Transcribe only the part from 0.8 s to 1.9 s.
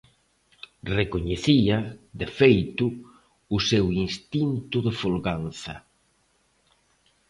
Recoñecía,